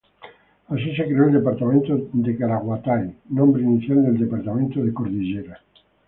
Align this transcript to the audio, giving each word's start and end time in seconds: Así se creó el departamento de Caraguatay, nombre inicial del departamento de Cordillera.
Así 0.69 0.95
se 0.95 1.05
creó 1.05 1.27
el 1.27 1.33
departamento 1.33 1.95
de 2.11 2.35
Caraguatay, 2.35 3.17
nombre 3.29 3.61
inicial 3.61 4.01
del 4.03 4.17
departamento 4.17 4.83
de 4.83 4.91
Cordillera. 4.91 5.59